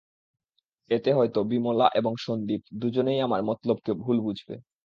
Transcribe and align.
এতে 0.91 1.09
হয়তো 1.13 1.39
বিমলা 1.51 1.87
এবং 1.95 2.13
সন্দীপ 2.17 2.61
দুজনেই 2.81 3.19
আমার 3.21 3.41
মতলবকে 3.49 3.91
ভুল 4.01 4.17
বুঝবে। 4.25 4.55